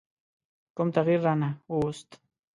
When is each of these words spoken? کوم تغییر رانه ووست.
کوم 0.75 0.87
تغییر 0.97 1.19
رانه 1.25 1.49
ووست. 1.71 2.09